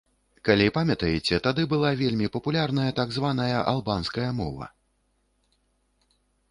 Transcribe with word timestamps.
Калі 0.47 0.69
памятаеце, 0.77 1.35
тады 1.49 1.65
была 1.75 1.91
вельмі 2.01 2.31
папулярная 2.37 2.87
так 3.01 3.13
званая 3.19 3.59
албанская 3.71 4.29
мова. 4.43 4.73